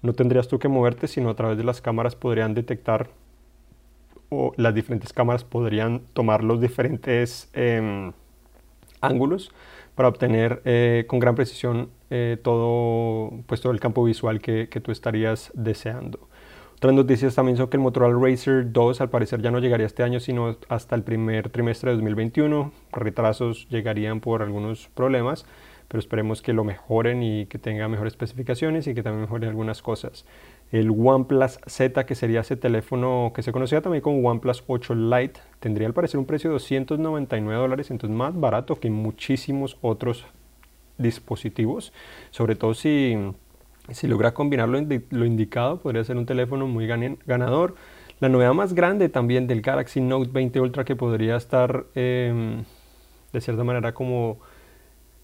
no 0.01 0.13
tendrías 0.13 0.47
tú 0.47 0.57
que 0.57 0.69
moverte, 0.69 1.07
sino 1.07 1.29
a 1.29 1.35
través 1.35 1.55
de 1.59 1.63
las 1.63 1.79
cámaras 1.79 2.15
podrían 2.15 2.55
detectar 2.55 3.09
o 4.29 4.53
las 4.57 4.73
diferentes 4.73 5.13
cámaras 5.13 5.43
podrían 5.43 6.01
tomar 6.13 6.43
los 6.43 6.59
diferentes 6.59 7.47
em, 7.53 8.11
ángulos 9.01 9.51
para 9.93 10.09
obtener 10.09 10.63
eh, 10.65 11.05
con 11.07 11.19
gran 11.19 11.35
precisión 11.35 11.89
eh, 12.09 12.37
todo, 12.41 13.31
pues, 13.47 13.61
todo 13.61 13.73
el 13.73 13.79
campo 13.79 14.03
visual 14.03 14.41
que, 14.41 14.69
que, 14.69 14.79
tú 14.79 14.91
estarías 14.91 15.51
deseando. 15.53 16.29
Otras 16.75 16.93
noticias 16.93 17.35
también 17.35 17.57
son 17.57 17.69
que 17.69 17.77
el 17.77 17.83
Motorola 17.83 18.17
Racer 18.19 18.71
2 18.71 19.01
al 19.01 19.09
parecer 19.09 19.41
ya 19.41 19.49
no 19.49 19.59
llegaría 19.59 19.85
este 19.85 20.03
año 20.03 20.19
sino 20.19 20.57
hasta 20.67 20.95
el 20.95 21.03
primer 21.03 21.49
trimestre 21.49 21.91
de 21.91 21.95
2021. 21.95 22.71
Retrasos 22.91 23.67
llegarían 23.69 24.19
por 24.19 24.41
algunos 24.41 24.89
problemas, 24.93 25.45
pero 25.87 25.99
esperemos 25.99 26.41
que 26.41 26.53
lo 26.53 26.63
mejoren 26.63 27.23
y 27.23 27.45
que 27.45 27.59
tenga 27.59 27.87
mejores 27.87 28.13
especificaciones 28.13 28.87
y 28.87 28.93
que 28.93 29.03
también 29.03 29.21
mejoren 29.21 29.49
algunas 29.49 29.81
cosas 29.81 30.25
el 30.71 30.89
OnePlus 30.89 31.59
Z, 31.67 32.05
que 32.05 32.15
sería 32.15 32.41
ese 32.41 32.57
teléfono 32.57 33.31
que 33.35 33.43
se 33.43 33.51
conocía 33.51 33.81
también 33.81 34.01
como 34.01 34.27
OnePlus 34.27 34.63
8 34.67 34.95
Lite, 34.95 35.39
tendría 35.59 35.87
al 35.87 35.93
parecer 35.93 36.19
un 36.19 36.25
precio 36.25 36.49
de 36.49 36.53
299 36.55 37.61
dólares, 37.61 37.91
entonces 37.91 38.15
más 38.15 38.37
barato 38.39 38.75
que 38.75 38.89
muchísimos 38.89 39.77
otros 39.81 40.25
dispositivos, 40.97 41.93
sobre 42.31 42.55
todo 42.55 42.73
si, 42.73 43.15
si 43.91 44.07
logra 44.07 44.33
combinar 44.33 44.69
lo, 44.69 44.79
lo 45.09 45.25
indicado, 45.25 45.79
podría 45.79 46.03
ser 46.03 46.17
un 46.17 46.25
teléfono 46.25 46.67
muy 46.67 46.87
ganador. 46.87 47.75
La 48.19 48.29
novedad 48.29 48.53
más 48.53 48.73
grande 48.73 49.09
también 49.09 49.45
del 49.45 49.61
Galaxy 49.61 49.99
Note 49.99 50.29
20 50.31 50.61
Ultra 50.61 50.85
que 50.85 50.95
podría 50.95 51.35
estar 51.35 51.85
em, 51.95 52.63
de 53.33 53.41
cierta 53.41 53.63
manera 53.65 53.93
como 53.93 54.39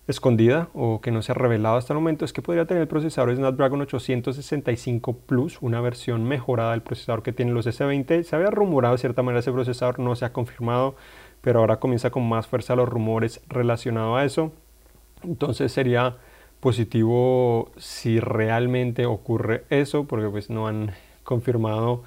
escondida 0.08 0.70
o 0.74 1.00
que 1.00 1.12
no 1.12 1.22
se 1.22 1.32
ha 1.32 1.36
revelado 1.36 1.78
hasta 1.78 1.94
el 1.94 2.00
momento 2.00 2.26
es 2.26 2.34
que 2.34 2.42
podría 2.42 2.66
tener 2.66 2.82
el 2.82 2.88
procesador 2.88 3.34
Snapdragon 3.34 3.82
865 3.82 5.14
Plus, 5.26 5.58
una 5.62 5.80
versión 5.80 6.26
mejorada 6.26 6.72
del 6.72 6.82
procesador 6.82 7.24
que 7.24 7.32
tienen 7.32 7.54
los 7.54 7.66
S20. 7.66 8.24
Se 8.24 8.36
había 8.36 8.50
rumorado 8.50 8.96
de 8.96 9.00
cierta 9.00 9.24
manera 9.24 9.40
ese 9.40 9.54
procesador, 9.54 10.00
no 10.00 10.16
se 10.16 10.26
ha 10.26 10.34
confirmado, 10.34 10.96
pero 11.42 11.60
ahora 11.60 11.80
comienza 11.80 12.10
con 12.10 12.28
más 12.28 12.48
fuerza 12.48 12.76
los 12.76 12.90
rumores 12.90 13.42
relacionados 13.48 14.20
a 14.20 14.26
eso. 14.26 14.52
Entonces 15.24 15.72
sería 15.72 16.18
positivo 16.60 17.72
si 17.78 18.20
realmente 18.20 19.06
ocurre 19.06 19.66
eso, 19.70 20.06
porque 20.06 20.30
pues 20.30 20.50
no 20.50 20.68
han 20.68 20.92
confirmado 21.24 22.04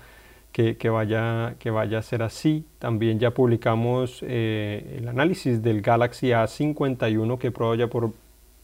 que, 0.52 0.88
vaya, 0.88 1.56
que 1.58 1.70
vaya 1.70 1.98
a 1.98 2.02
ser 2.02 2.22
así. 2.22 2.64
También 2.78 3.18
ya 3.18 3.32
publicamos 3.32 4.20
eh, 4.22 4.98
el 4.98 5.08
análisis 5.08 5.60
del 5.62 5.82
Galaxy 5.82 6.28
A51 6.28 7.38
que 7.38 7.48
he 7.48 7.50
probado 7.50 7.74
ya 7.74 7.88
por 7.88 8.12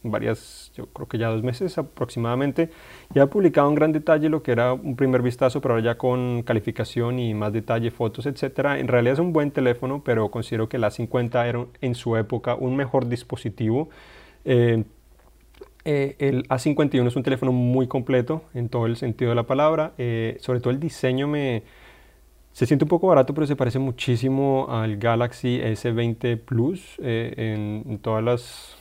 varias, 0.02 0.72
yo 0.74 0.86
creo 0.86 1.08
que 1.08 1.18
ya 1.18 1.28
dos 1.28 1.42
meses 1.42 1.76
aproximadamente. 1.78 2.70
Ya 3.12 3.24
he 3.24 3.26
publicado 3.26 3.68
en 3.68 3.74
gran 3.74 3.92
detalle 3.92 4.28
lo 4.28 4.42
que 4.42 4.52
era 4.52 4.72
un 4.72 4.94
primer 4.96 5.22
vistazo, 5.22 5.60
pero 5.60 5.74
ahora 5.74 5.84
ya 5.84 5.98
con 5.98 6.42
calificación 6.42 7.18
y 7.18 7.34
más 7.34 7.52
detalle, 7.52 7.90
fotos, 7.90 8.26
etcétera. 8.26 8.78
En 8.78 8.88
realidad 8.88 9.14
es 9.14 9.20
un 9.20 9.32
buen 9.32 9.50
teléfono, 9.50 10.02
pero 10.04 10.30
considero 10.30 10.68
que 10.68 10.76
el 10.76 10.84
A50 10.84 11.48
era 11.48 11.66
en 11.80 11.94
su 11.94 12.16
época 12.16 12.54
un 12.54 12.76
mejor 12.76 13.08
dispositivo. 13.08 13.88
Eh, 14.44 14.84
eh, 15.84 16.16
el 16.18 16.48
A51 16.48 17.06
es 17.06 17.16
un 17.16 17.22
teléfono 17.22 17.52
muy 17.52 17.88
completo 17.88 18.42
en 18.54 18.68
todo 18.68 18.86
el 18.86 18.96
sentido 18.96 19.30
de 19.30 19.34
la 19.34 19.44
palabra. 19.44 19.92
sobre 20.38 20.60
todo 20.60 20.70
el 20.70 20.80
diseño 20.80 21.26
me, 21.26 21.62
se 22.52 22.66
siente 22.66 22.84
un 22.84 22.88
poco 22.88 23.06
barato, 23.06 23.32
pero 23.32 23.46
se 23.46 23.56
parece 23.56 23.78
muchísimo 23.78 24.66
al 24.68 24.96
Galaxy 24.96 25.60
S20 25.60 26.38
Plus 26.38 26.96
eh, 27.02 27.84
en, 27.86 27.98
todas 27.98 28.24
las... 28.24 28.76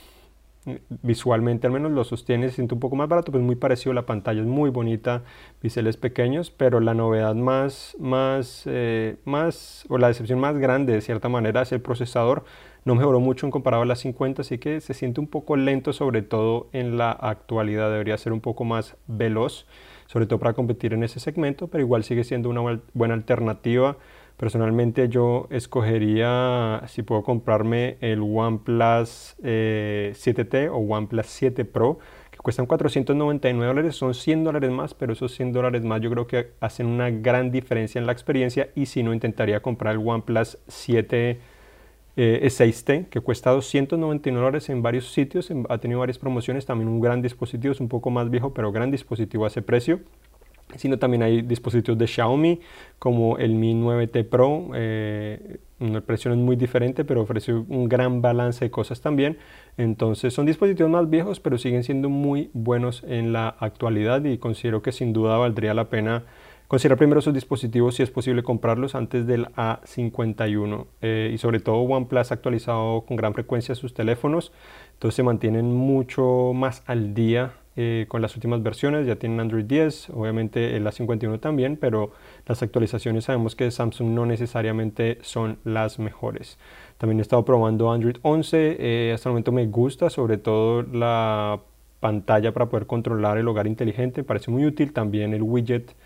Visualmente 1.02 1.66
al 1.66 1.72
menos 1.72 1.90
lo 1.90 2.04
sostiene, 2.04 2.48
se 2.50 2.56
siente 2.56 2.74
un 2.74 2.80
poco 2.80 2.94
más 2.94 3.08
barato, 3.08 3.32
pues 3.32 3.42
muy 3.42 3.56
parecido, 3.56 3.94
la 3.94 4.04
pantalla 4.04 4.42
es 4.42 4.46
muy 4.46 4.68
bonita, 4.68 5.22
biseles 5.62 5.96
pequeños, 5.96 6.50
pero 6.50 6.80
la 6.80 6.92
novedad 6.92 7.34
más, 7.34 7.96
más, 7.98 8.64
eh, 8.66 9.16
más, 9.24 9.86
o 9.88 9.96
la 9.96 10.08
decepción 10.08 10.38
más 10.38 10.58
grande 10.58 10.92
de 10.92 11.00
cierta 11.00 11.30
manera 11.30 11.62
es 11.62 11.72
el 11.72 11.80
procesador. 11.80 12.44
No 12.84 12.94
mejoró 12.94 13.20
mucho 13.20 13.46
en 13.46 13.52
comparado 13.52 13.82
a 13.82 13.86
la 13.86 13.96
50, 13.96 14.42
así 14.42 14.58
que 14.58 14.80
se 14.80 14.94
siente 14.94 15.20
un 15.20 15.26
poco 15.26 15.56
lento, 15.56 15.92
sobre 15.92 16.22
todo 16.22 16.68
en 16.72 16.96
la 16.96 17.12
actualidad, 17.12 17.90
debería 17.90 18.16
ser 18.16 18.32
un 18.32 18.40
poco 18.40 18.64
más 18.64 18.96
veloz 19.06 19.66
sobre 20.10 20.26
todo 20.26 20.40
para 20.40 20.54
competir 20.54 20.92
en 20.92 21.04
ese 21.04 21.20
segmento, 21.20 21.68
pero 21.68 21.84
igual 21.84 22.02
sigue 22.02 22.24
siendo 22.24 22.48
una 22.48 22.80
buena 22.94 23.14
alternativa. 23.14 23.96
Personalmente 24.36 25.08
yo 25.08 25.46
escogería, 25.50 26.82
si 26.88 27.04
puedo 27.04 27.22
comprarme 27.22 27.96
el 28.00 28.20
OnePlus 28.20 29.36
7T 29.40 30.54
eh, 30.54 30.68
o 30.68 30.78
OnePlus 30.78 31.26
7 31.26 31.64
Pro, 31.64 32.00
que 32.32 32.38
cuestan 32.38 32.66
499 32.66 33.68
dólares, 33.68 33.94
son 33.94 34.14
100 34.14 34.42
dólares 34.42 34.72
más, 34.72 34.94
pero 34.94 35.12
esos 35.12 35.30
100 35.32 35.52
dólares 35.52 35.84
más 35.84 36.00
yo 36.00 36.10
creo 36.10 36.26
que 36.26 36.54
hacen 36.58 36.88
una 36.88 37.10
gran 37.10 37.52
diferencia 37.52 38.00
en 38.00 38.06
la 38.06 38.12
experiencia 38.12 38.70
y 38.74 38.86
si 38.86 39.04
no 39.04 39.14
intentaría 39.14 39.62
comprar 39.62 39.94
el 39.94 40.02
OnePlus 40.04 40.58
7 40.66 41.38
eh, 42.16 42.40
6T, 42.42 43.08
que 43.08 43.20
cuesta 43.20 43.50
299 43.50 44.44
dólares 44.44 44.68
en 44.68 44.82
varios 44.82 45.12
sitios, 45.12 45.50
ha 45.68 45.78
tenido 45.78 46.00
varias 46.00 46.18
promociones, 46.18 46.66
también 46.66 46.88
un 46.88 47.00
gran 47.00 47.22
dispositivo, 47.22 47.72
es 47.72 47.80
un 47.80 47.88
poco 47.88 48.10
más 48.10 48.30
viejo, 48.30 48.52
pero 48.54 48.72
gran 48.72 48.90
dispositivo 48.90 49.44
a 49.44 49.48
ese 49.48 49.62
precio. 49.62 50.00
Sino 50.76 51.00
también 51.00 51.24
hay 51.24 51.42
dispositivos 51.42 51.98
de 51.98 52.06
Xiaomi 52.06 52.60
como 53.00 53.38
el 53.38 53.54
Mi 53.54 53.74
9T 53.74 54.28
Pro, 54.28 54.70
eh, 54.74 55.58
el 55.80 56.02
precio 56.02 56.30
es 56.30 56.36
muy 56.36 56.56
diferente, 56.56 57.04
pero 57.04 57.22
ofrece 57.22 57.52
un 57.52 57.88
gran 57.88 58.20
balance 58.20 58.64
de 58.64 58.70
cosas 58.70 59.00
también. 59.00 59.38
Entonces 59.78 60.32
son 60.34 60.46
dispositivos 60.46 60.90
más 60.90 61.08
viejos, 61.08 61.40
pero 61.40 61.58
siguen 61.58 61.82
siendo 61.82 62.08
muy 62.08 62.50
buenos 62.52 63.02
en 63.08 63.32
la 63.32 63.48
actualidad 63.48 64.22
y 64.24 64.38
considero 64.38 64.82
que 64.82 64.92
sin 64.92 65.12
duda 65.12 65.38
valdría 65.38 65.74
la 65.74 65.88
pena 65.88 66.24
Considera 66.70 66.94
primero 66.94 67.20
sus 67.20 67.34
dispositivos 67.34 67.96
si 67.96 68.04
es 68.04 68.12
posible 68.12 68.44
comprarlos 68.44 68.94
antes 68.94 69.26
del 69.26 69.46
A51 69.56 70.86
eh, 71.02 71.32
y 71.34 71.36
sobre 71.38 71.58
todo 71.58 71.78
OnePlus 71.78 72.30
ha 72.30 72.34
actualizado 72.34 73.00
con 73.00 73.16
gran 73.16 73.34
frecuencia 73.34 73.74
sus 73.74 73.92
teléfonos, 73.92 74.52
entonces 74.92 75.16
se 75.16 75.24
mantienen 75.24 75.74
mucho 75.74 76.52
más 76.54 76.84
al 76.86 77.12
día 77.12 77.54
eh, 77.74 78.04
con 78.06 78.22
las 78.22 78.36
últimas 78.36 78.62
versiones, 78.62 79.04
ya 79.04 79.16
tienen 79.16 79.40
Android 79.40 79.64
10, 79.64 80.10
obviamente 80.10 80.76
el 80.76 80.86
A51 80.86 81.40
también, 81.40 81.76
pero 81.76 82.12
las 82.46 82.62
actualizaciones 82.62 83.24
sabemos 83.24 83.56
que 83.56 83.68
Samsung 83.68 84.10
no 84.10 84.24
necesariamente 84.24 85.18
son 85.22 85.58
las 85.64 85.98
mejores. 85.98 86.56
También 86.98 87.18
he 87.18 87.22
estado 87.22 87.44
probando 87.44 87.90
Android 87.90 88.18
11, 88.22 88.76
eh, 88.78 89.12
hasta 89.12 89.28
el 89.28 89.32
momento 89.32 89.50
me 89.50 89.66
gusta, 89.66 90.08
sobre 90.08 90.38
todo 90.38 90.82
la 90.82 91.62
pantalla 91.98 92.52
para 92.52 92.66
poder 92.66 92.86
controlar 92.86 93.38
el 93.38 93.48
hogar 93.48 93.66
inteligente, 93.66 94.22
parece 94.22 94.52
muy 94.52 94.64
útil, 94.64 94.92
también 94.92 95.34
el 95.34 95.42
widget 95.42 95.96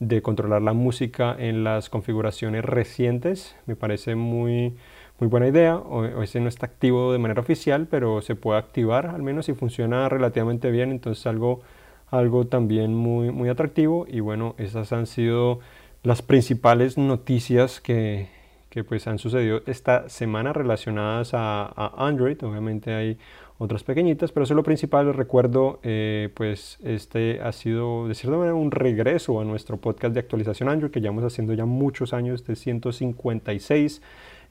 de 0.00 0.22
controlar 0.22 0.62
la 0.62 0.72
música 0.72 1.34
en 1.38 1.64
las 1.64 1.88
configuraciones 1.88 2.64
recientes. 2.64 3.56
Me 3.66 3.76
parece 3.76 4.14
muy, 4.14 4.76
muy 5.18 5.28
buena 5.28 5.48
idea. 5.48 5.76
O, 5.76 6.22
ese 6.22 6.40
no 6.40 6.48
está 6.48 6.66
activo 6.66 7.12
de 7.12 7.18
manera 7.18 7.40
oficial, 7.40 7.86
pero 7.90 8.22
se 8.22 8.34
puede 8.34 8.58
activar 8.58 9.06
al 9.06 9.22
menos 9.22 9.48
y 9.48 9.54
funciona 9.54 10.08
relativamente 10.08 10.70
bien. 10.70 10.90
Entonces 10.90 11.26
algo, 11.26 11.62
algo 12.10 12.46
también 12.46 12.94
muy, 12.94 13.30
muy 13.30 13.48
atractivo. 13.48 14.06
Y 14.08 14.20
bueno, 14.20 14.54
esas 14.58 14.92
han 14.92 15.06
sido 15.06 15.60
las 16.02 16.22
principales 16.22 16.98
noticias 16.98 17.80
que, 17.80 18.28
que 18.70 18.84
pues 18.84 19.06
han 19.06 19.18
sucedido 19.18 19.62
esta 19.66 20.08
semana 20.08 20.52
relacionadas 20.52 21.32
a, 21.34 21.64
a 21.64 22.06
Android. 22.06 22.42
Obviamente 22.42 22.92
hay 22.92 23.18
otras 23.58 23.84
pequeñitas, 23.84 24.32
pero 24.32 24.44
eso 24.44 24.54
es 24.54 24.56
lo 24.56 24.62
principal. 24.62 25.12
Recuerdo, 25.14 25.78
eh, 25.82 26.30
pues 26.34 26.78
este 26.82 27.40
ha 27.40 27.52
sido 27.52 28.08
de 28.08 28.14
cierta 28.14 28.36
manera 28.36 28.54
un 28.54 28.70
regreso 28.70 29.40
a 29.40 29.44
nuestro 29.44 29.76
podcast 29.76 30.14
de 30.14 30.20
actualización 30.20 30.68
Android 30.68 30.90
que 30.90 31.00
llevamos 31.00 31.24
haciendo 31.24 31.54
ya 31.54 31.64
muchos 31.64 32.12
años, 32.12 32.44
de 32.46 32.56
156. 32.56 34.02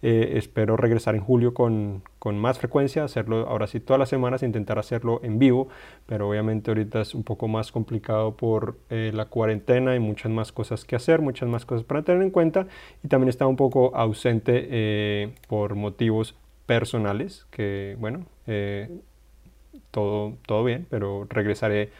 Eh, 0.05 0.37
espero 0.37 0.75
regresar 0.75 1.15
en 1.15 1.21
julio 1.21 1.53
con, 1.53 2.03
con, 2.19 2.37
más 2.37 2.59
frecuencia, 2.59 3.05
hacerlo 3.05 3.47
ahora 3.47 3.67
sí 3.67 3.79
todas 3.79 3.99
las 3.99 4.09
semanas, 4.09 4.43
intentar 4.43 4.77
hacerlo 4.77 5.21
en 5.23 5.39
vivo, 5.39 5.69
pero 6.05 6.29
obviamente 6.29 6.71
ahorita 6.71 6.99
es 7.01 7.15
un 7.15 7.23
poco 7.23 7.47
más 7.47 7.71
complicado 7.71 8.35
por 8.35 8.77
eh, 8.89 9.11
la 9.13 9.27
cuarentena 9.27 9.95
y 9.95 9.99
muchas 9.99 10.29
más 10.29 10.51
cosas 10.51 10.83
que 10.83 10.97
hacer, 10.97 11.21
muchas 11.21 11.47
más 11.47 11.65
cosas 11.65 11.85
para 11.85 12.01
tener 12.01 12.21
en 12.21 12.31
cuenta 12.31 12.67
y 13.01 13.07
también 13.07 13.29
está 13.29 13.47
un 13.47 13.55
poco 13.55 13.95
ausente 13.95 15.33
por 15.47 15.75
motivos 15.75 16.35
personales, 16.65 17.45
que 17.51 17.95
bueno, 17.99 18.25
eh, 18.47 18.89
todo, 19.91 20.37
todo 20.45 20.63
bien, 20.63 20.87
pero 20.89 21.25
regresaré 21.29 21.91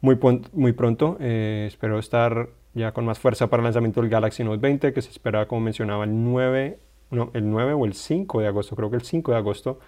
muy, 0.00 0.18
muy 0.52 0.72
pronto. 0.72 1.16
Eh, 1.20 1.66
espero 1.68 1.98
estar 1.98 2.48
ya 2.74 2.92
con 2.92 3.04
más 3.04 3.18
fuerza 3.18 3.48
para 3.48 3.60
el 3.60 3.64
lanzamiento 3.64 4.00
del 4.00 4.10
Galaxy 4.10 4.44
Note 4.44 4.58
20 4.58 4.92
que 4.92 5.02
se 5.02 5.10
espera 5.10 5.46
como 5.46 5.60
mencionaba 5.60 6.04
el 6.04 6.24
9, 6.24 6.78
no, 7.10 7.30
el 7.34 7.50
9 7.50 7.74
o 7.74 7.84
el 7.84 7.94
5 7.94 8.40
de 8.40 8.46
agosto, 8.48 8.76
creo 8.76 8.90
que 8.90 8.96
el 8.96 9.02
5 9.02 9.32
de 9.32 9.38
agosto. 9.38 9.78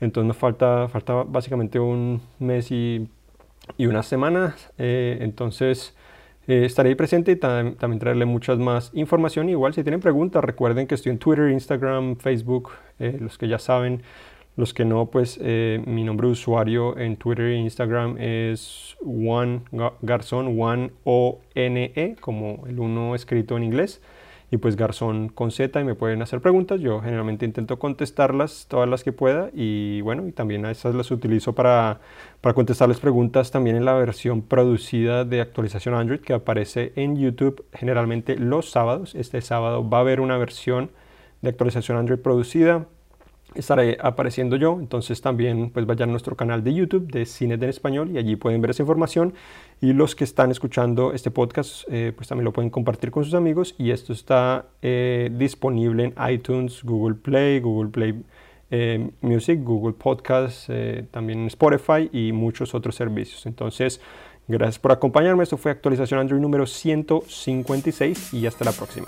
Entonces 0.00 0.28
nos 0.28 0.36
falta, 0.36 0.88
falta 0.88 1.24
básicamente 1.24 1.78
un 1.78 2.22
mes 2.38 2.70
y, 2.70 3.08
y 3.76 3.86
unas 3.86 4.06
semanas. 4.06 4.72
Eh, 4.78 5.18
entonces 5.20 5.94
eh, 6.46 6.64
estaré 6.64 6.90
ahí 6.90 6.94
presente 6.94 7.32
y 7.32 7.36
también 7.36 7.98
traerle 7.98 8.24
muchas 8.24 8.58
más 8.58 8.90
información. 8.94 9.48
Igual 9.48 9.74
si 9.74 9.82
tienen 9.82 10.00
preguntas, 10.00 10.42
recuerden 10.42 10.86
que 10.86 10.94
estoy 10.94 11.12
en 11.12 11.18
Twitter, 11.18 11.50
Instagram, 11.50 12.16
Facebook, 12.16 12.70
eh, 12.98 13.16
los 13.20 13.38
que 13.38 13.48
ya 13.48 13.58
saben. 13.58 14.02
Los 14.56 14.74
que 14.74 14.84
no, 14.84 15.06
pues 15.06 15.38
mi 15.38 16.04
nombre 16.04 16.26
de 16.26 16.32
usuario 16.32 16.98
en 16.98 17.16
Twitter 17.16 17.46
e 17.46 17.56
Instagram 17.58 18.16
es 18.18 18.96
Juan 19.00 19.62
Garzón, 20.02 20.54
Juan 20.56 20.90
O-N-E, 21.04 22.16
como 22.20 22.64
el 22.66 22.78
uno 22.78 23.14
escrito 23.14 23.56
en 23.56 23.62
inglés 23.62 24.02
y 24.50 24.56
pues 24.56 24.76
Garzón 24.76 25.28
con 25.28 25.50
Z 25.50 25.80
y 25.80 25.84
me 25.84 25.94
pueden 25.94 26.22
hacer 26.22 26.40
preguntas. 26.40 26.80
Yo 26.80 27.00
generalmente 27.00 27.44
intento 27.44 27.78
contestarlas 27.78 28.66
todas 28.68 28.88
las 28.88 29.04
que 29.04 29.12
pueda 29.12 29.50
y 29.54 30.00
bueno, 30.00 30.26
y 30.26 30.32
también 30.32 30.64
a 30.66 30.70
esas 30.70 30.94
las 30.94 31.10
utilizo 31.10 31.54
para, 31.54 32.00
para 32.40 32.54
contestarles 32.54 32.98
preguntas 32.98 33.50
también 33.50 33.76
en 33.76 33.84
la 33.84 33.94
versión 33.94 34.42
producida 34.42 35.24
de 35.24 35.40
actualización 35.40 35.94
Android 35.94 36.20
que 36.20 36.32
aparece 36.32 36.92
en 36.96 37.16
YouTube 37.16 37.64
generalmente 37.72 38.36
los 38.36 38.70
sábados. 38.70 39.14
Este 39.14 39.40
sábado 39.40 39.88
va 39.88 39.98
a 39.98 40.00
haber 40.00 40.20
una 40.20 40.36
versión 40.36 40.90
de 41.42 41.50
actualización 41.50 41.96
Android 41.96 42.18
producida 42.18 42.86
estaré 43.54 43.98
apareciendo 44.00 44.56
yo. 44.56 44.78
Entonces 44.80 45.20
también 45.20 45.70
pues 45.70 45.86
vayan 45.86 46.10
a 46.10 46.12
nuestro 46.12 46.36
canal 46.36 46.62
de 46.62 46.74
YouTube 46.74 47.10
de 47.10 47.26
Cine 47.26 47.54
en 47.54 47.64
Español 47.64 48.10
y 48.12 48.18
allí 48.18 48.36
pueden 48.36 48.60
ver 48.60 48.70
esa 48.70 48.82
información. 48.82 49.34
Y 49.80 49.92
los 49.92 50.14
que 50.14 50.24
están 50.24 50.50
escuchando 50.50 51.12
este 51.12 51.30
podcast 51.30 51.84
eh, 51.90 52.12
pues 52.14 52.28
también 52.28 52.44
lo 52.44 52.52
pueden 52.52 52.70
compartir 52.70 53.10
con 53.10 53.24
sus 53.24 53.34
amigos 53.34 53.74
y 53.78 53.90
esto 53.90 54.12
está 54.12 54.66
eh, 54.82 55.30
disponible 55.32 56.04
en 56.04 56.14
iTunes, 56.30 56.82
Google 56.84 57.16
Play, 57.16 57.60
Google 57.60 57.90
Play 57.90 58.22
eh, 58.70 59.10
Music, 59.20 59.60
Google 59.62 59.94
Podcast, 59.94 60.70
también 61.10 61.40
en 61.40 61.46
Spotify 61.46 62.08
y 62.12 62.32
muchos 62.32 62.74
otros 62.74 62.94
servicios. 62.94 63.46
Entonces, 63.46 64.00
gracias 64.46 64.78
por 64.78 64.92
acompañarme. 64.92 65.42
Esto 65.42 65.56
fue 65.56 65.72
actualización 65.72 66.20
Android 66.20 66.40
número 66.40 66.66
156 66.66 68.34
y 68.34 68.46
hasta 68.46 68.64
la 68.64 68.72
próxima. 68.72 69.06